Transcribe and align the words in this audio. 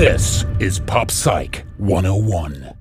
This 0.00 0.46
is 0.60 0.80
Pop 0.80 1.10
Psych 1.10 1.66
101. 1.76 2.74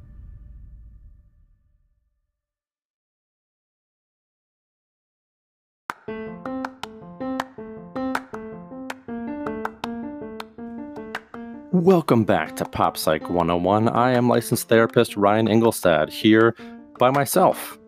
Welcome 11.74 12.24
back 12.24 12.56
to 12.56 12.64
Pop 12.64 12.96
Psych 12.96 13.30
101. 13.30 13.90
I 13.90 14.12
am 14.12 14.30
licensed 14.30 14.70
therapist 14.70 15.18
Ryan 15.18 15.48
Engelstad 15.48 16.10
here 16.10 16.56
by 17.00 17.12
myself 17.12 17.79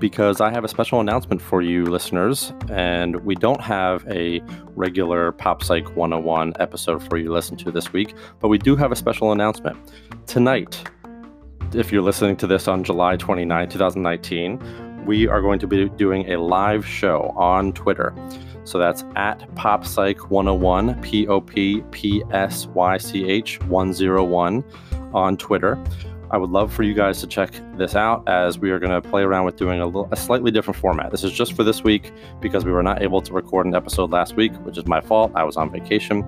because 0.00 0.40
I 0.40 0.50
have 0.50 0.64
a 0.64 0.68
special 0.68 1.00
announcement 1.00 1.40
for 1.40 1.62
you 1.62 1.84
listeners, 1.84 2.52
and 2.70 3.16
we 3.24 3.34
don't 3.34 3.60
have 3.60 4.04
a 4.08 4.40
regular 4.74 5.32
Pop 5.32 5.62
Psych 5.62 5.94
101 5.94 6.54
episode 6.58 7.06
for 7.08 7.18
you 7.18 7.26
to 7.26 7.32
listen 7.32 7.56
to 7.58 7.70
this 7.70 7.92
week, 7.92 8.14
but 8.40 8.48
we 8.48 8.58
do 8.58 8.74
have 8.74 8.90
a 8.90 8.96
special 8.96 9.30
announcement. 9.30 9.76
Tonight, 10.26 10.82
if 11.74 11.92
you're 11.92 12.02
listening 12.02 12.36
to 12.38 12.46
this 12.46 12.66
on 12.66 12.82
July 12.82 13.16
29, 13.16 13.68
2019, 13.68 15.04
we 15.06 15.28
are 15.28 15.40
going 15.40 15.58
to 15.58 15.66
be 15.66 15.88
doing 15.90 16.30
a 16.32 16.40
live 16.40 16.86
show 16.86 17.32
on 17.36 17.72
Twitter. 17.72 18.14
So 18.64 18.78
that's 18.78 19.04
at 19.16 19.40
PopPsych101, 19.54 21.02
P 21.02 21.26
O 21.26 21.40
P 21.40 21.82
P 21.90 22.22
S 22.30 22.66
Y 22.68 22.98
C 22.98 23.28
H 23.28 23.60
101 23.62 24.64
on 25.12 25.36
Twitter. 25.36 25.82
I 26.30 26.36
would 26.36 26.50
love 26.50 26.72
for 26.72 26.84
you 26.84 26.94
guys 26.94 27.20
to 27.20 27.26
check 27.26 27.50
this 27.76 27.96
out 27.96 28.28
as 28.28 28.58
we 28.58 28.70
are 28.70 28.78
going 28.78 28.92
to 28.92 29.06
play 29.06 29.22
around 29.22 29.44
with 29.46 29.56
doing 29.56 29.80
a, 29.80 29.86
little, 29.86 30.08
a 30.12 30.16
slightly 30.16 30.52
different 30.52 30.78
format. 30.78 31.10
This 31.10 31.24
is 31.24 31.32
just 31.32 31.54
for 31.54 31.64
this 31.64 31.82
week 31.82 32.12
because 32.40 32.64
we 32.64 32.70
were 32.70 32.84
not 32.84 33.02
able 33.02 33.20
to 33.22 33.32
record 33.32 33.66
an 33.66 33.74
episode 33.74 34.10
last 34.12 34.36
week, 34.36 34.52
which 34.64 34.78
is 34.78 34.86
my 34.86 35.00
fault. 35.00 35.32
I 35.34 35.42
was 35.42 35.56
on 35.56 35.72
vacation. 35.72 36.22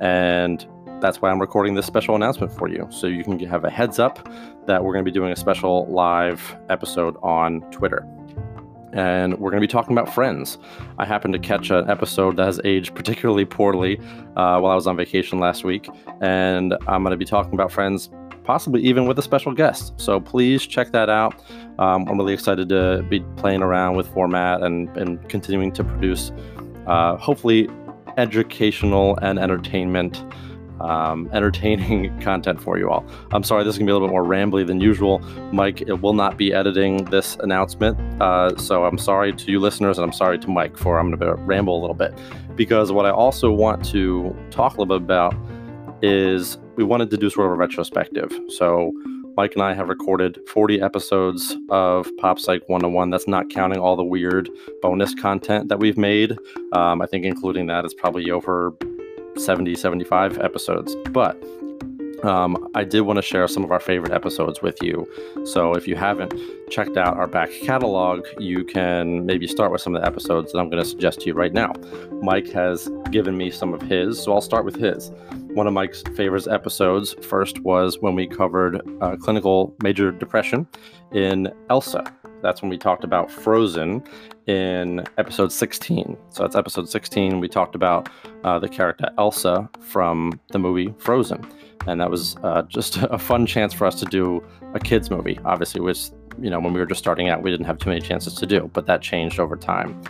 And 0.00 0.66
that's 1.00 1.20
why 1.20 1.30
I'm 1.30 1.40
recording 1.40 1.74
this 1.74 1.86
special 1.86 2.14
announcement 2.14 2.52
for 2.52 2.68
you. 2.68 2.86
So 2.90 3.08
you 3.08 3.24
can 3.24 3.40
have 3.40 3.64
a 3.64 3.70
heads 3.70 3.98
up 3.98 4.28
that 4.66 4.84
we're 4.84 4.92
going 4.92 5.04
to 5.04 5.10
be 5.10 5.14
doing 5.14 5.32
a 5.32 5.36
special 5.36 5.86
live 5.86 6.56
episode 6.68 7.16
on 7.22 7.62
Twitter 7.72 8.06
and 8.92 9.38
we're 9.38 9.50
going 9.50 9.60
to 9.60 9.66
be 9.66 9.70
talking 9.70 9.96
about 9.96 10.12
Friends. 10.12 10.58
I 10.98 11.04
happened 11.04 11.34
to 11.34 11.38
catch 11.38 11.70
an 11.70 11.88
episode 11.88 12.36
that 12.36 12.46
has 12.46 12.60
aged 12.64 12.94
particularly 12.94 13.44
poorly 13.44 13.98
uh, 14.36 14.58
while 14.58 14.66
I 14.66 14.74
was 14.74 14.86
on 14.86 14.96
vacation 14.96 15.38
last 15.38 15.64
week, 15.64 15.88
and 16.20 16.74
I'm 16.88 17.02
going 17.02 17.12
to 17.12 17.16
be 17.16 17.24
talking 17.24 17.54
about 17.54 17.70
Friends, 17.70 18.10
possibly 18.44 18.80
even 18.82 19.06
with 19.06 19.18
a 19.18 19.22
special 19.22 19.52
guest. 19.52 19.92
So 20.00 20.20
please 20.20 20.66
check 20.66 20.92
that 20.92 21.08
out. 21.08 21.34
Um, 21.78 22.06
I'm 22.08 22.18
really 22.18 22.34
excited 22.34 22.68
to 22.70 23.04
be 23.08 23.20
playing 23.36 23.62
around 23.62 23.96
with 23.96 24.08
format 24.08 24.62
and, 24.62 24.88
and 24.96 25.26
continuing 25.28 25.72
to 25.72 25.84
produce, 25.84 26.32
uh, 26.86 27.16
hopefully, 27.16 27.68
educational 28.16 29.16
and 29.22 29.38
entertainment 29.38 30.24
um, 30.80 31.28
entertaining 31.32 32.18
content 32.22 32.60
for 32.60 32.78
you 32.78 32.90
all. 32.90 33.04
I'm 33.32 33.42
sorry, 33.42 33.64
this 33.64 33.74
is 33.74 33.78
gonna 33.78 33.86
be 33.86 33.92
a 33.92 33.94
little 33.94 34.08
bit 34.08 34.12
more 34.12 34.24
rambly 34.24 34.66
than 34.66 34.80
usual. 34.80 35.18
Mike 35.52 35.82
it 35.82 36.00
will 36.00 36.14
not 36.14 36.36
be 36.36 36.52
editing 36.52 37.04
this 37.06 37.36
announcement, 37.40 37.98
uh, 38.20 38.56
so 38.56 38.84
I'm 38.84 38.98
sorry 38.98 39.32
to 39.32 39.50
you 39.50 39.60
listeners, 39.60 39.98
and 39.98 40.04
I'm 40.04 40.12
sorry 40.12 40.38
to 40.38 40.48
Mike 40.48 40.76
for 40.76 40.98
I'm 40.98 41.10
gonna 41.10 41.34
ramble 41.34 41.78
a 41.78 41.80
little 41.80 41.94
bit 41.94 42.14
because 42.56 42.92
what 42.92 43.06
I 43.06 43.10
also 43.10 43.50
want 43.50 43.84
to 43.86 44.34
talk 44.50 44.76
a 44.76 44.80
little 44.80 44.98
bit 44.98 45.04
about 45.04 45.34
is 46.02 46.56
we 46.80 46.86
wanted 46.86 47.10
to 47.10 47.18
do 47.18 47.28
sort 47.28 47.44
of 47.44 47.52
a 47.52 47.56
retrospective. 47.56 48.32
So 48.48 48.90
Mike 49.36 49.52
and 49.52 49.62
I 49.62 49.74
have 49.74 49.90
recorded 49.90 50.38
40 50.48 50.80
episodes 50.80 51.54
of 51.68 52.08
Pop 52.16 52.38
Psych 52.38 52.66
101. 52.70 53.10
That's 53.10 53.28
not 53.28 53.50
counting 53.50 53.78
all 53.78 53.96
the 53.96 54.02
weird 54.02 54.48
bonus 54.80 55.14
content 55.14 55.68
that 55.68 55.78
we've 55.78 55.98
made. 55.98 56.38
Um, 56.72 57.02
I 57.02 57.06
think 57.06 57.26
including 57.26 57.66
that 57.66 57.84
is 57.84 57.92
probably 57.92 58.30
over 58.30 58.74
70, 59.36 59.74
75 59.74 60.38
episodes. 60.38 60.96
But 61.10 61.36
um, 62.24 62.56
I 62.74 62.84
did 62.84 63.02
want 63.02 63.18
to 63.18 63.22
share 63.22 63.46
some 63.46 63.62
of 63.62 63.72
our 63.72 63.80
favorite 63.80 64.12
episodes 64.12 64.62
with 64.62 64.82
you. 64.82 65.06
So 65.44 65.74
if 65.74 65.86
you 65.86 65.96
haven't 65.96 66.32
checked 66.70 66.96
out 66.96 67.14
our 67.18 67.26
back 67.26 67.50
catalog, 67.62 68.26
you 68.38 68.64
can 68.64 69.26
maybe 69.26 69.46
start 69.46 69.70
with 69.70 69.82
some 69.82 69.94
of 69.94 70.00
the 70.00 70.08
episodes 70.08 70.52
that 70.52 70.58
I'm 70.58 70.70
going 70.70 70.82
to 70.82 70.88
suggest 70.88 71.20
to 71.20 71.26
you 71.26 71.34
right 71.34 71.52
now. 71.52 71.74
Mike 72.22 72.48
has 72.52 72.88
given 73.10 73.36
me 73.36 73.50
some 73.50 73.74
of 73.74 73.82
his, 73.82 74.22
so 74.22 74.32
I'll 74.32 74.40
start 74.40 74.64
with 74.64 74.76
his. 74.76 75.10
One 75.54 75.66
of 75.66 75.72
Mike's 75.72 76.02
favorite 76.14 76.46
episodes 76.46 77.14
first 77.22 77.58
was 77.60 77.98
when 77.98 78.14
we 78.14 78.28
covered 78.28 78.80
uh, 79.00 79.16
clinical 79.16 79.74
major 79.82 80.12
depression 80.12 80.64
in 81.10 81.52
Elsa. 81.68 82.04
That's 82.40 82.62
when 82.62 82.70
we 82.70 82.78
talked 82.78 83.02
about 83.02 83.32
Frozen 83.32 84.04
in 84.46 85.04
episode 85.18 85.50
16. 85.50 86.16
So 86.28 86.44
that's 86.44 86.54
episode 86.54 86.88
16. 86.88 87.40
We 87.40 87.48
talked 87.48 87.74
about 87.74 88.08
uh, 88.44 88.60
the 88.60 88.68
character 88.68 89.10
Elsa 89.18 89.68
from 89.80 90.38
the 90.52 90.60
movie 90.60 90.94
Frozen. 90.98 91.44
And 91.88 92.00
that 92.00 92.10
was 92.10 92.36
uh, 92.44 92.62
just 92.68 92.98
a 92.98 93.18
fun 93.18 93.44
chance 93.44 93.74
for 93.74 93.86
us 93.86 93.98
to 93.98 94.06
do 94.06 94.46
a 94.74 94.78
kids 94.78 95.10
movie. 95.10 95.40
Obviously, 95.44 95.80
was 95.80 96.12
you 96.40 96.48
know 96.48 96.60
when 96.60 96.72
we 96.72 96.78
were 96.78 96.86
just 96.86 97.00
starting 97.00 97.28
out, 97.28 97.42
we 97.42 97.50
didn't 97.50 97.66
have 97.66 97.78
too 97.78 97.90
many 97.90 98.00
chances 98.00 98.34
to 98.34 98.46
do, 98.46 98.70
but 98.72 98.86
that 98.86 99.02
changed 99.02 99.40
over 99.40 99.56
time. 99.56 100.00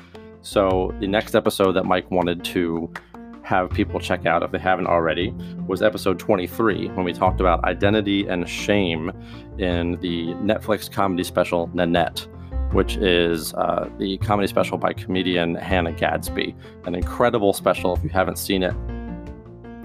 So 0.43 0.95
the 1.01 1.07
next 1.07 1.35
episode 1.35 1.73
that 1.73 1.85
Mike 1.85 2.11
wanted 2.11 2.45
to 2.45 2.93
have 3.51 3.69
people 3.69 3.99
check 3.99 4.27
out 4.27 4.45
if 4.45 4.53
they 4.53 4.61
haven't 4.61 4.87
already 4.87 5.35
was 5.67 5.83
episode 5.83 6.21
23 6.21 6.87
when 6.91 7.05
we 7.05 7.13
talked 7.13 7.41
about 7.41 7.65
identity 7.65 8.25
and 8.29 8.49
shame 8.49 9.11
in 9.59 9.99
the 10.01 10.27
Netflix 10.35 10.89
comedy 10.89 11.25
special 11.25 11.69
Nanette, 11.75 12.29
which 12.71 12.97
is 12.99 13.53
uh, 13.55 13.91
the 13.99 14.19
comedy 14.19 14.47
special 14.47 14.79
by 14.79 14.93
comedian 14.93 15.57
Hannah 15.57 15.91
Gadsby. 15.91 16.55
An 16.85 16.95
incredible 16.95 17.53
special 17.53 17.97
if 17.97 18.05
you 18.05 18.09
haven't 18.11 18.39
seen 18.39 18.63
it, 18.63 18.75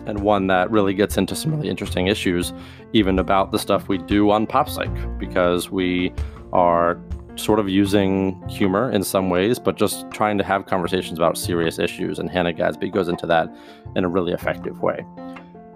and 0.05 0.19
one 0.19 0.45
that 0.45 0.69
really 0.69 0.93
gets 0.93 1.17
into 1.17 1.35
some 1.35 1.55
really 1.55 1.67
interesting 1.67 2.05
issues, 2.05 2.53
even 2.93 3.17
about 3.17 3.51
the 3.51 3.57
stuff 3.57 3.87
we 3.87 3.97
do 3.97 4.29
on 4.29 4.45
Pop 4.45 4.69
because 5.17 5.71
we 5.71 6.13
are 6.53 7.01
sort 7.35 7.59
of 7.59 7.69
using 7.69 8.41
humor 8.47 8.91
in 8.91 9.03
some 9.03 9.29
ways, 9.29 9.59
but 9.59 9.75
just 9.75 10.09
trying 10.11 10.37
to 10.37 10.43
have 10.43 10.65
conversations 10.65 11.17
about 11.17 11.37
serious 11.37 11.79
issues. 11.79 12.19
And 12.19 12.29
Hannah 12.29 12.53
Gadsby 12.53 12.89
goes 12.89 13.07
into 13.07 13.27
that 13.27 13.53
in 13.95 14.03
a 14.03 14.09
really 14.09 14.33
effective 14.33 14.81
way. 14.81 15.05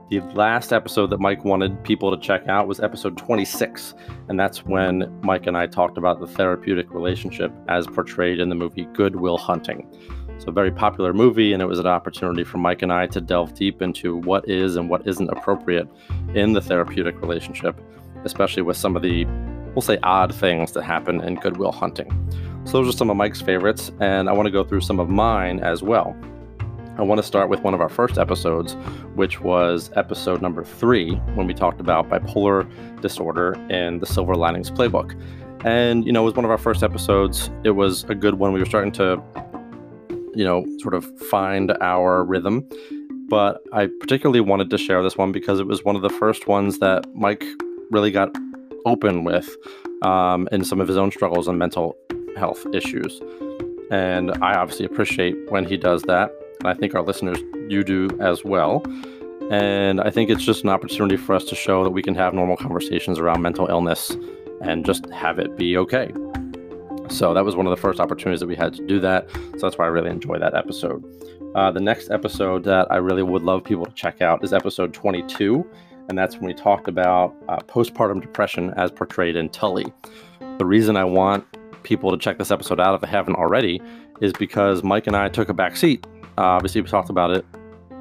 The 0.10 0.22
last 0.34 0.74
episode 0.74 1.12
that 1.12 1.20
Mike 1.20 1.46
wanted 1.46 1.84
people 1.84 2.10
to 2.16 2.20
check 2.20 2.48
out 2.48 2.68
was 2.68 2.80
episode 2.80 3.16
26. 3.16 3.94
And 4.28 4.40
that's 4.40 4.66
when 4.66 5.16
Mike 5.22 5.46
and 5.46 5.56
I 5.56 5.68
talked 5.68 6.00
about 6.00 6.20
the 6.20 6.26
therapeutic 6.26 6.92
relationship 6.92 7.54
as 7.68 7.86
portrayed 7.86 8.40
in 8.40 8.50
the 8.50 8.56
movie 8.56 8.86
Good 8.94 9.18
Will 9.18 9.38
Hunting. 9.38 9.88
So, 10.40 10.48
a 10.48 10.52
very 10.52 10.72
popular 10.72 11.14
movie, 11.14 11.52
and 11.54 11.62
it 11.62 11.66
was 11.66 11.80
an 11.80 11.86
opportunity 11.86 12.46
for 12.46 12.58
Mike 12.58 12.82
and 12.82 12.94
I 12.94 13.08
to 13.08 13.20
delve 13.20 13.54
deep 13.54 13.82
into 13.82 14.16
what 14.16 14.48
is 14.48 14.78
and 14.78 14.90
what 14.90 15.06
isn't 15.06 15.30
appropriate 15.30 15.88
in 16.34 16.54
the 16.54 16.62
therapeutic 16.62 17.22
relationship, 17.22 17.80
especially 18.24 18.64
with 18.64 18.78
some 18.78 18.96
of 18.96 19.02
the 19.02 19.28
we'll 19.76 19.82
say 19.82 19.98
odd 20.04 20.34
things 20.34 20.72
that 20.74 20.84
happen 20.84 21.22
in 21.22 21.36
Good 21.36 21.58
Will 21.58 21.72
Hunting. 21.72 22.10
So 22.66 22.74
those 22.74 22.94
are 22.94 22.98
some 22.98 23.10
of 23.10 23.18
Mike's 23.18 23.42
favorites, 23.42 23.92
and 24.00 24.30
I 24.30 24.34
want 24.34 24.46
to 24.46 24.52
go 24.52 24.64
through 24.64 24.82
some 24.82 25.00
of 25.00 25.10
mine 25.10 25.60
as 25.60 25.82
well. 25.82 26.16
I 26.98 27.02
want 27.02 27.20
to 27.20 27.24
start 27.24 27.50
with 27.50 27.62
one 27.62 27.74
of 27.74 27.80
our 27.80 27.88
first 27.88 28.18
episodes, 28.18 28.74
which 29.16 29.40
was 29.40 29.90
episode 29.96 30.42
number 30.42 30.66
three, 30.66 31.14
when 31.36 31.48
we 31.48 31.54
talked 31.54 31.80
about 31.80 32.10
bipolar 32.10 32.70
disorder 33.02 33.54
in 33.70 34.00
the 34.00 34.06
Silver 34.06 34.36
Linings 34.36 34.70
Playbook. 34.70 35.20
And, 35.64 36.06
you 36.06 36.12
know, 36.12 36.24
it 36.24 36.26
was 36.26 36.36
one 36.36 36.44
of 36.44 36.52
our 36.52 36.58
first 36.58 36.84
episodes. 36.84 37.50
It 37.64 37.72
was 37.72 38.04
a 38.06 38.16
good 38.16 38.36
one. 38.36 38.52
We 38.52 38.60
were 38.60 38.66
starting 38.66 38.92
to, 38.94 39.24
you 40.36 40.44
know, 40.44 40.66
sort 40.80 40.94
of 40.94 41.06
find 41.30 41.72
our 41.80 42.24
rhythm. 42.26 42.68
But 43.30 43.62
I 43.72 43.88
particularly 44.02 44.42
wanted 44.42 44.70
to 44.72 44.78
share 44.78 45.02
this 45.02 45.16
one 45.16 45.32
because 45.32 45.60
it 45.60 45.68
was 45.68 45.86
one 45.86 45.96
of 45.96 46.02
the 46.02 46.10
first 46.10 46.48
ones 46.48 46.80
that 46.80 47.06
Mike 47.16 47.46
really 47.92 48.12
got 48.12 48.36
open 48.86 49.24
with 49.24 49.56
um, 50.02 50.48
in 50.52 50.64
some 50.64 50.80
of 50.80 50.88
his 50.88 50.98
own 50.98 51.12
struggles 51.12 51.48
and 51.48 51.58
mental 51.58 51.98
health 52.38 52.66
issues. 52.74 53.22
And 53.92 54.32
I 54.44 54.54
obviously 54.56 54.86
appreciate 54.86 55.36
when 55.50 55.66
he 55.66 55.78
does 55.78 56.04
that. 56.04 56.32
And 56.60 56.68
I 56.68 56.74
think 56.74 56.94
our 56.94 57.02
listeners, 57.02 57.40
you 57.70 57.84
do 57.84 58.10
as 58.22 58.44
well. 58.44 58.84
And 59.52 60.00
I 60.00 60.12
think 60.12 60.30
it's 60.30 60.44
just 60.44 60.64
an 60.64 60.70
opportunity 60.70 61.18
for 61.18 61.34
us 61.34 61.44
to 61.46 61.56
show 61.56 61.84
that 61.84 61.90
we 61.90 62.04
can 62.04 62.14
have 62.16 62.34
normal 62.34 62.56
conversations 62.56 63.18
around 63.18 63.42
mental 63.42 63.68
illness 63.68 64.16
and 64.62 64.86
just 64.86 65.10
have 65.10 65.40
it 65.40 65.58
be 65.58 65.76
okay. 65.78 66.12
So 67.10 67.34
that 67.34 67.44
was 67.44 67.56
one 67.56 67.66
of 67.66 67.72
the 67.72 67.82
first 67.82 68.00
opportunities 68.00 68.40
that 68.42 68.48
we 68.48 68.56
had 68.56 68.74
to 68.74 68.86
do 68.86 69.00
that. 69.00 69.30
So 69.32 69.62
that's 69.62 69.78
why 69.78 69.86
I 69.86 69.88
really 69.88 70.12
enjoy 70.12 70.38
that 70.38 70.54
episode. 70.54 71.04
Uh, 71.56 71.72
the 71.72 71.80
next 71.80 72.12
episode 72.12 72.64
that 72.66 72.92
I 72.92 72.98
really 72.98 73.24
would 73.24 73.42
love 73.42 73.64
people 73.64 73.86
to 73.86 73.92
check 73.94 74.22
out 74.22 74.44
is 74.44 74.54
episode 74.54 74.94
22, 74.94 75.66
and 76.10 76.18
that's 76.18 76.36
when 76.36 76.46
we 76.46 76.54
talked 76.54 76.88
about 76.88 77.36
uh, 77.48 77.58
postpartum 77.60 78.20
depression 78.20 78.74
as 78.76 78.92
portrayed 78.92 79.36
in 79.36 79.48
Tully. 79.50 79.86
The 80.58 80.66
reason 80.66 80.98
I 80.98 81.06
want 81.06 81.46
people 81.84 82.12
to 82.12 82.18
check 82.18 82.40
this 82.40 82.52
episode 82.52 82.80
out 82.80 82.96
if 82.96 83.02
they 83.02 83.08
haven't 83.08 83.36
already 83.36 83.80
is 84.20 84.34
because 84.34 84.84
Mike 84.84 85.08
and 85.08 85.16
I 85.16 85.30
took 85.30 85.50
a 85.50 85.54
back 85.54 85.78
seat. 85.78 86.06
Uh, 86.38 86.42
obviously, 86.42 86.82
we 86.82 86.90
talked 86.90 87.10
about 87.10 87.32
it 87.32 87.46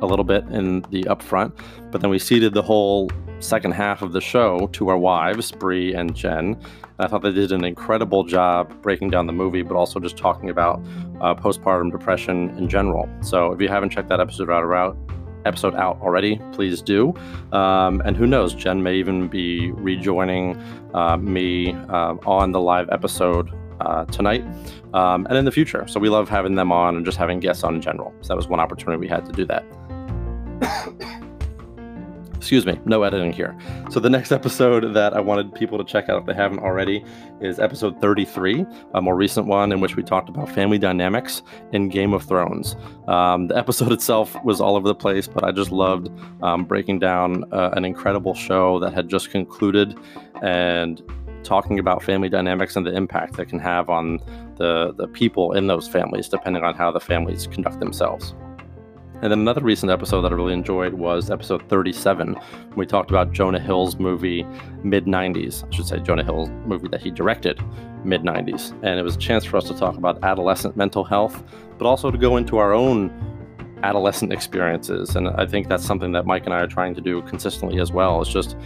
a 0.00 0.06
little 0.06 0.24
bit 0.24 0.44
in 0.46 0.80
the 0.90 1.02
upfront, 1.04 1.52
but 1.90 2.00
then 2.00 2.10
we 2.10 2.18
ceded 2.18 2.54
the 2.54 2.62
whole 2.62 3.10
second 3.40 3.72
half 3.72 4.00
of 4.00 4.12
the 4.12 4.20
show 4.20 4.68
to 4.72 4.88
our 4.88 4.98
wives, 4.98 5.52
Bree 5.52 5.94
and 5.94 6.14
Jen. 6.14 6.54
And 6.54 6.60
I 6.98 7.08
thought 7.08 7.22
they 7.22 7.32
did 7.32 7.52
an 7.52 7.64
incredible 7.64 8.24
job 8.24 8.80
breaking 8.80 9.10
down 9.10 9.26
the 9.26 9.32
movie, 9.32 9.62
but 9.62 9.76
also 9.76 10.00
just 10.00 10.16
talking 10.16 10.50
about 10.50 10.80
uh, 11.20 11.34
postpartum 11.34 11.92
depression 11.92 12.50
in 12.56 12.68
general. 12.68 13.08
So 13.20 13.52
if 13.52 13.60
you 13.60 13.68
haven't 13.68 13.90
checked 13.90 14.08
that 14.08 14.20
episode 14.20 14.50
out, 14.50 14.96
episode 15.44 15.74
out 15.74 16.00
already, 16.00 16.40
please 16.52 16.82
do. 16.82 17.14
Um, 17.52 18.02
and 18.04 18.16
who 18.16 18.26
knows, 18.26 18.54
Jen 18.54 18.82
may 18.82 18.96
even 18.96 19.28
be 19.28 19.70
rejoining 19.72 20.60
uh, 20.94 21.16
me 21.16 21.72
uh, 21.88 22.14
on 22.26 22.52
the 22.52 22.60
live 22.60 22.88
episode 22.90 23.50
uh, 23.80 24.04
tonight 24.06 24.44
um, 24.94 25.26
and 25.26 25.36
in 25.36 25.44
the 25.44 25.52
future. 25.52 25.86
So 25.86 26.00
we 26.00 26.08
love 26.08 26.28
having 26.28 26.54
them 26.54 26.72
on 26.72 26.96
and 26.96 27.04
just 27.04 27.18
having 27.18 27.40
guests 27.40 27.64
on 27.64 27.76
in 27.76 27.80
general. 27.80 28.12
So 28.20 28.28
that 28.28 28.36
was 28.36 28.48
one 28.48 28.60
opportunity 28.60 28.98
we 28.98 29.08
had 29.08 29.24
to 29.26 29.32
do 29.32 29.44
that. 29.46 31.24
Excuse 32.38 32.64
me, 32.64 32.78
no 32.84 33.02
editing 33.02 33.32
here. 33.32 33.58
So 33.90 33.98
the 33.98 34.08
next 34.08 34.30
episode 34.38 34.94
that 34.94 35.12
I 35.12 35.18
wanted 35.20 35.52
people 35.56 35.76
to 35.76 35.84
check 35.84 36.08
out 36.08 36.20
if 36.20 36.26
they 36.26 36.34
haven't 36.34 36.60
already 36.60 37.04
is 37.40 37.58
episode 37.58 38.00
33, 38.00 38.64
a 38.94 39.02
more 39.02 39.16
recent 39.16 39.48
one 39.48 39.72
in 39.72 39.80
which 39.80 39.96
we 39.96 40.04
talked 40.04 40.28
about 40.28 40.48
family 40.48 40.78
dynamics 40.78 41.42
in 41.72 41.88
Game 41.88 42.12
of 42.12 42.22
Thrones. 42.22 42.76
Um, 43.08 43.48
the 43.48 43.56
episode 43.56 43.90
itself 43.98 44.36
was 44.44 44.60
all 44.60 44.76
over 44.76 44.86
the 44.86 44.94
place, 44.94 45.26
but 45.26 45.42
I 45.42 45.50
just 45.50 45.72
loved 45.72 46.10
um, 46.40 46.64
breaking 46.64 47.00
down 47.00 47.44
uh, 47.52 47.70
an 47.72 47.84
incredible 47.84 48.34
show 48.34 48.78
that 48.78 48.94
had 48.94 49.08
just 49.08 49.30
concluded 49.30 49.98
and 50.40 51.02
talking 51.42 51.80
about 51.80 52.04
family 52.04 52.28
dynamics 52.28 52.76
and 52.76 52.86
the 52.86 52.94
impact 52.94 53.36
that 53.36 53.46
can 53.46 53.58
have 53.58 53.90
on 53.90 54.20
the, 54.58 54.94
the 54.96 55.08
people 55.08 55.52
in 55.52 55.66
those 55.66 55.88
families, 55.88 56.28
depending 56.28 56.62
on 56.62 56.76
how 56.76 56.92
the 56.92 57.00
families 57.00 57.48
conduct 57.48 57.80
themselves. 57.80 58.32
And 59.20 59.32
then 59.32 59.40
another 59.40 59.62
recent 59.62 59.90
episode 59.90 60.22
that 60.22 60.30
I 60.30 60.36
really 60.36 60.52
enjoyed 60.52 60.94
was 60.94 61.28
episode 61.28 61.68
37. 61.68 62.36
We 62.76 62.86
talked 62.86 63.10
about 63.10 63.32
Jonah 63.32 63.58
Hill's 63.58 63.98
movie 63.98 64.46
mid 64.84 65.06
90s. 65.06 65.66
I 65.66 65.74
should 65.74 65.86
say 65.86 65.98
Jonah 65.98 66.22
Hill's 66.22 66.50
movie 66.66 66.86
that 66.88 67.02
he 67.02 67.10
directed 67.10 67.60
mid 68.04 68.22
90s. 68.22 68.72
And 68.84 69.00
it 69.00 69.02
was 69.02 69.16
a 69.16 69.18
chance 69.18 69.44
for 69.44 69.56
us 69.56 69.64
to 69.64 69.74
talk 69.74 69.96
about 69.96 70.22
adolescent 70.22 70.76
mental 70.76 71.02
health, 71.02 71.42
but 71.78 71.86
also 71.86 72.12
to 72.12 72.18
go 72.18 72.36
into 72.36 72.58
our 72.58 72.72
own 72.72 73.10
adolescent 73.82 74.32
experiences. 74.32 75.16
And 75.16 75.28
I 75.30 75.46
think 75.46 75.68
that's 75.68 75.84
something 75.84 76.12
that 76.12 76.24
Mike 76.24 76.44
and 76.44 76.54
I 76.54 76.60
are 76.60 76.68
trying 76.68 76.94
to 76.94 77.00
do 77.00 77.22
consistently 77.22 77.80
as 77.80 77.90
well. 77.90 78.20
It's 78.22 78.30
just 78.30 78.56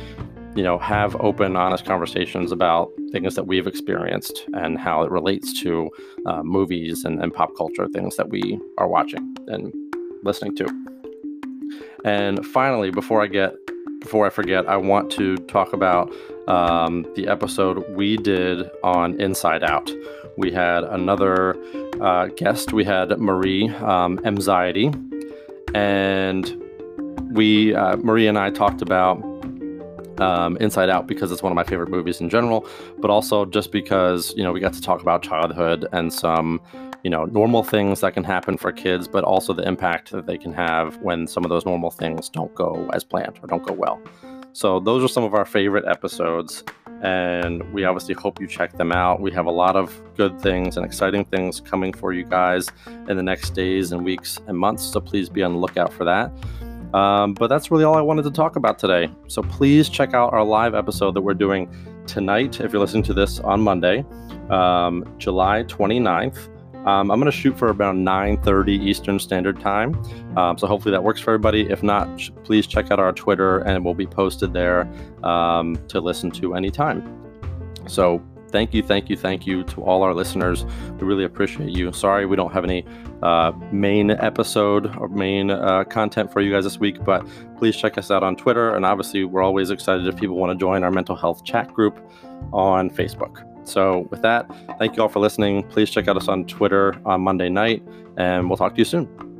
you 0.54 0.62
know, 0.62 0.76
have 0.76 1.16
open, 1.16 1.56
honest 1.56 1.86
conversations 1.86 2.52
about 2.52 2.90
things 3.10 3.36
that 3.36 3.46
we've 3.46 3.66
experienced 3.66 4.46
and 4.52 4.78
how 4.78 5.02
it 5.02 5.10
relates 5.10 5.58
to 5.62 5.88
uh, 6.26 6.42
movies 6.42 7.06
and, 7.06 7.22
and 7.22 7.32
pop 7.32 7.56
culture, 7.56 7.88
things 7.88 8.16
that 8.16 8.28
we 8.28 8.60
are 8.76 8.86
watching 8.86 9.34
and 9.46 9.72
listening 10.22 10.56
to. 10.56 10.68
And 12.04 12.44
finally, 12.46 12.90
before 12.90 13.22
I 13.22 13.26
get 13.26 13.54
before 14.00 14.26
I 14.26 14.30
forget, 14.30 14.68
I 14.68 14.76
want 14.76 15.12
to 15.12 15.36
talk 15.36 15.72
about 15.72 16.12
um, 16.48 17.06
the 17.14 17.28
episode 17.28 17.88
we 17.94 18.16
did 18.16 18.68
on 18.82 19.20
Inside 19.20 19.62
Out. 19.62 19.92
We 20.36 20.50
had 20.50 20.82
another 20.82 21.56
uh, 22.00 22.26
guest. 22.26 22.72
We 22.72 22.84
had 22.84 23.16
Marie 23.20 23.68
um, 23.76 24.18
Anxiety, 24.24 24.90
and 25.74 26.62
we 27.30 27.74
uh, 27.74 27.96
Marie 27.98 28.26
and 28.26 28.38
I 28.38 28.50
talked 28.50 28.82
about 28.82 29.22
um, 30.20 30.56
Inside 30.58 30.90
Out 30.90 31.06
because 31.06 31.30
it's 31.30 31.42
one 31.42 31.52
of 31.52 31.56
my 31.56 31.64
favorite 31.64 31.88
movies 31.88 32.20
in 32.20 32.28
general, 32.28 32.66
but 32.98 33.10
also 33.10 33.44
just 33.44 33.70
because 33.70 34.34
you 34.36 34.42
know 34.42 34.52
we 34.52 34.60
got 34.60 34.72
to 34.72 34.80
talk 34.80 35.00
about 35.00 35.22
childhood 35.22 35.86
and 35.92 36.12
some 36.12 36.60
you 37.02 37.10
know 37.10 37.24
normal 37.26 37.62
things 37.62 38.00
that 38.00 38.14
can 38.14 38.24
happen 38.24 38.56
for 38.56 38.72
kids, 38.72 39.08
but 39.08 39.24
also 39.24 39.52
the 39.52 39.66
impact 39.66 40.10
that 40.12 40.26
they 40.26 40.38
can 40.38 40.52
have 40.52 40.96
when 40.98 41.26
some 41.26 41.44
of 41.44 41.48
those 41.48 41.66
normal 41.66 41.90
things 41.90 42.28
don't 42.28 42.54
go 42.54 42.88
as 42.92 43.04
planned 43.04 43.38
or 43.42 43.46
don't 43.46 43.66
go 43.66 43.72
well. 43.72 44.00
So 44.52 44.80
those 44.80 45.02
are 45.02 45.08
some 45.08 45.24
of 45.24 45.34
our 45.34 45.46
favorite 45.46 45.84
episodes, 45.86 46.62
and 47.02 47.62
we 47.72 47.84
obviously 47.84 48.14
hope 48.14 48.40
you 48.40 48.46
check 48.46 48.76
them 48.76 48.92
out. 48.92 49.20
We 49.20 49.32
have 49.32 49.46
a 49.46 49.50
lot 49.50 49.76
of 49.76 50.00
good 50.16 50.40
things 50.40 50.76
and 50.76 50.84
exciting 50.84 51.24
things 51.24 51.60
coming 51.60 51.92
for 51.92 52.12
you 52.12 52.24
guys 52.24 52.68
in 53.08 53.16
the 53.16 53.22
next 53.22 53.50
days 53.50 53.92
and 53.92 54.04
weeks 54.04 54.38
and 54.46 54.58
months. 54.58 54.84
So 54.84 55.00
please 55.00 55.28
be 55.28 55.42
on 55.42 55.54
the 55.54 55.58
lookout 55.58 55.92
for 55.92 56.04
that. 56.04 56.30
Um, 56.94 57.32
but 57.32 57.46
that's 57.46 57.70
really 57.70 57.84
all 57.84 57.96
I 57.96 58.02
wanted 58.02 58.24
to 58.24 58.30
talk 58.30 58.56
about 58.56 58.78
today. 58.78 59.10
So 59.26 59.42
please 59.42 59.88
check 59.88 60.12
out 60.12 60.34
our 60.34 60.44
live 60.44 60.74
episode 60.74 61.14
that 61.14 61.22
we're 61.22 61.34
doing 61.34 61.74
tonight 62.06 62.60
if 62.60 62.72
you're 62.72 62.80
listening 62.80 63.04
to 63.04 63.14
this 63.14 63.40
on 63.40 63.62
Monday, 63.62 64.04
um, 64.50 65.04
July 65.16 65.64
29th. 65.64 66.51
Um, 66.86 67.10
I'm 67.10 67.20
going 67.20 67.30
to 67.30 67.36
shoot 67.36 67.56
for 67.56 67.68
about 67.68 67.94
9:30 67.94 68.70
Eastern 68.70 69.18
Standard 69.18 69.60
Time, 69.60 70.00
um, 70.36 70.58
so 70.58 70.66
hopefully 70.66 70.92
that 70.92 71.04
works 71.04 71.20
for 71.20 71.30
everybody. 71.30 71.70
If 71.70 71.82
not, 71.82 72.08
please 72.44 72.66
check 72.66 72.90
out 72.90 72.98
our 72.98 73.12
Twitter, 73.12 73.58
and 73.58 73.76
it 73.76 73.82
will 73.82 73.94
be 73.94 74.06
posted 74.06 74.52
there 74.52 74.88
um, 75.22 75.78
to 75.88 76.00
listen 76.00 76.30
to 76.32 76.54
anytime. 76.54 77.02
So 77.86 78.22
thank 78.50 78.74
you, 78.74 78.82
thank 78.82 79.08
you, 79.08 79.16
thank 79.16 79.46
you 79.46 79.64
to 79.64 79.82
all 79.82 80.02
our 80.02 80.14
listeners. 80.14 80.64
We 80.98 81.06
really 81.06 81.24
appreciate 81.24 81.70
you. 81.70 81.92
Sorry 81.92 82.26
we 82.26 82.36
don't 82.36 82.52
have 82.52 82.64
any 82.64 82.84
uh, 83.22 83.52
main 83.72 84.10
episode 84.10 84.94
or 84.96 85.08
main 85.08 85.50
uh, 85.50 85.84
content 85.84 86.32
for 86.32 86.40
you 86.40 86.52
guys 86.52 86.64
this 86.64 86.78
week, 86.78 87.02
but 87.04 87.26
please 87.58 87.76
check 87.76 87.96
us 87.96 88.10
out 88.10 88.22
on 88.22 88.36
Twitter. 88.36 88.74
And 88.74 88.84
obviously, 88.84 89.24
we're 89.24 89.42
always 89.42 89.70
excited 89.70 90.06
if 90.06 90.16
people 90.16 90.36
want 90.36 90.52
to 90.52 90.62
join 90.62 90.84
our 90.84 90.90
mental 90.90 91.16
health 91.16 91.44
chat 91.44 91.72
group 91.72 91.98
on 92.52 92.90
Facebook. 92.90 93.48
So, 93.64 94.08
with 94.10 94.22
that, 94.22 94.50
thank 94.78 94.96
you 94.96 95.02
all 95.02 95.08
for 95.08 95.20
listening. 95.20 95.62
Please 95.64 95.90
check 95.90 96.08
out 96.08 96.16
us 96.16 96.28
on 96.28 96.44
Twitter 96.46 97.00
on 97.04 97.20
Monday 97.20 97.48
night, 97.48 97.82
and 98.16 98.48
we'll 98.48 98.56
talk 98.56 98.74
to 98.74 98.78
you 98.78 98.84
soon. 98.84 99.31